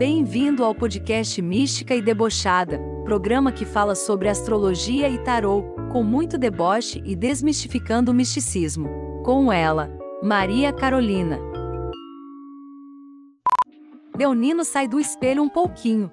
[0.00, 6.38] Bem-vindo ao podcast Mística e Debochada, programa que fala sobre astrologia e tarô, com muito
[6.38, 8.88] deboche e desmistificando o misticismo.
[9.22, 9.90] Com ela,
[10.22, 11.38] Maria Carolina.
[14.16, 16.10] Leonino sai do espelho um pouquinho.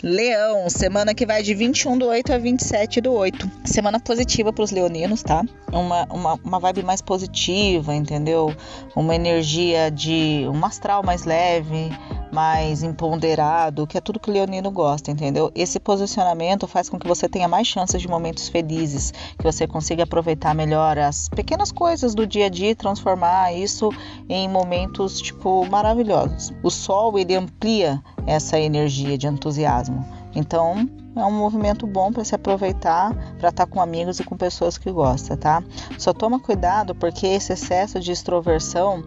[0.00, 3.50] Leão, semana que vai de 21 do 8 a 27 do 8.
[3.64, 5.42] Semana positiva para os leoninos, tá?
[5.72, 8.54] Uma, uma, uma vibe mais positiva, entendeu?
[8.94, 11.90] Uma energia de um astral mais leve,
[12.32, 15.50] mais empoderado, que é tudo que o leonino gosta, entendeu?
[15.54, 20.04] Esse posicionamento faz com que você tenha mais chances de momentos felizes, que você consiga
[20.04, 23.90] aproveitar melhor as pequenas coisas do dia a dia e transformar isso
[24.28, 26.52] em momentos tipo maravilhosos.
[26.62, 30.17] O sol ele amplia essa energia de entusiasmo.
[30.34, 34.36] Então, é um movimento bom para se aproveitar, para estar tá com amigos e com
[34.36, 35.62] pessoas que gostam, tá?
[35.98, 39.04] Só toma cuidado porque esse excesso de extroversão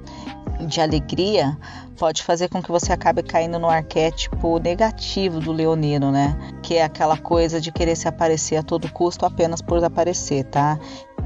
[0.67, 1.57] de alegria
[1.98, 6.35] pode fazer com que você acabe caindo no arquétipo negativo do leonino, né?
[6.62, 10.79] Que é aquela coisa de querer se aparecer a todo custo apenas por aparecer, tá?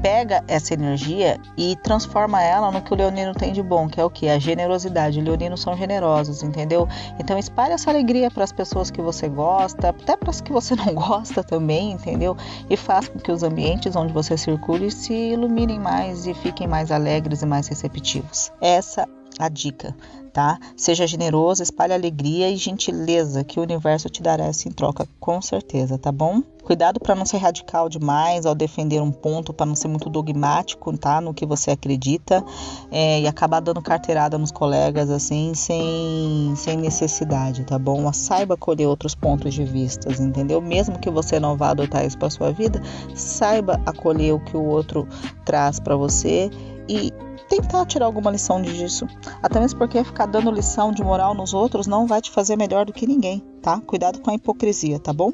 [0.06, 4.04] Pega essa energia e transforma ela no que o leonino tem de bom, que é
[4.04, 4.28] o que?
[4.28, 5.18] A generosidade.
[5.18, 6.86] Os leoninos são generosos, entendeu?
[7.18, 10.76] Então espalhe essa alegria para as pessoas que você gosta, até para as que você
[10.78, 12.36] não gosta também, entendeu?
[12.70, 16.92] E faz com que os ambientes onde você circule se iluminem mais e fiquem mais
[16.92, 18.52] alegres e mais receptivos.
[18.60, 19.94] Essa a dica,
[20.32, 20.58] tá?
[20.76, 25.40] Seja generoso, espalhe alegria e gentileza que o universo te dará essa em troca, com
[25.40, 26.42] certeza, tá bom?
[26.62, 30.96] Cuidado para não ser radical demais ao defender um ponto, para não ser muito dogmático,
[30.98, 31.20] tá?
[31.20, 32.44] No que você acredita
[32.90, 38.12] é, e acabar dando carteirada nos colegas assim, sem, sem necessidade, tá bom?
[38.12, 40.60] Saiba colher outros pontos de vista, entendeu?
[40.60, 42.82] Mesmo que você não vá adotar isso para sua vida,
[43.14, 45.06] saiba acolher o que o outro
[45.44, 46.50] traz para você
[46.88, 47.12] e
[47.48, 49.06] tentar tirar alguma lição disso.
[49.42, 52.84] Até mesmo porque ficar dando lição de moral nos outros não vai te fazer melhor
[52.84, 53.80] do que ninguém, tá?
[53.80, 55.32] Cuidado com a hipocrisia, tá bom?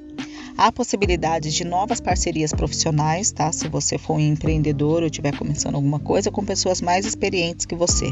[0.57, 3.51] Há possibilidades de novas parcerias profissionais, tá?
[3.53, 7.75] Se você for um empreendedor ou estiver começando alguma coisa com pessoas mais experientes que
[7.75, 8.07] você.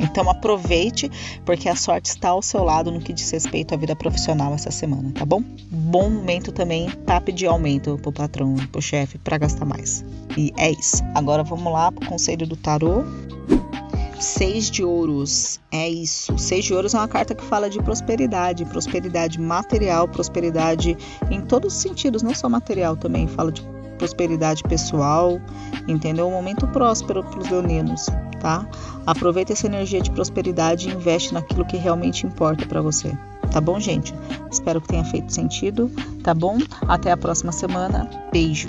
[0.00, 1.10] Então aproveite,
[1.44, 4.70] porque a sorte está ao seu lado no que diz respeito à vida profissional essa
[4.70, 5.42] semana, tá bom?
[5.70, 10.04] Bom momento também para pedir aumento pro patrão, pro chefe, para gastar mais.
[10.36, 11.02] E é isso.
[11.14, 13.04] Agora vamos lá pro conselho do tarô.
[14.20, 16.36] Seis de ouros, é isso.
[16.38, 20.96] Seis de ouros é uma carta que fala de prosperidade, prosperidade material, prosperidade
[21.30, 23.62] em todos os sentidos, não só material, também fala de
[23.96, 25.40] prosperidade pessoal,
[25.86, 26.28] entendeu?
[26.28, 28.06] Um momento próspero para os leoninos,
[28.40, 28.66] tá?
[29.06, 33.16] Aproveita essa energia de prosperidade e investe naquilo que realmente importa para você.
[33.52, 34.14] Tá bom, gente?
[34.50, 35.90] Espero que tenha feito sentido,
[36.22, 36.58] tá bom?
[36.86, 38.08] Até a próxima semana.
[38.32, 38.68] Beijo.